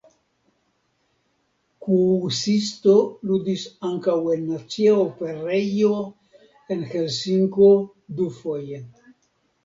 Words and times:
Kuusisto 1.87 2.95
ludis 3.31 3.65
ankaŭ 3.89 4.15
en 4.35 4.47
nacia 4.53 4.93
operejo 5.01 5.91
en 6.77 6.81
Helsinko 6.95 7.69
dufoje. 8.23 8.81